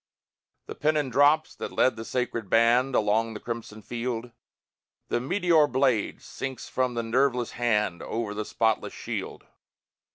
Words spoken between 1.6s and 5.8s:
led the sacred band Along the crimson field; The meteor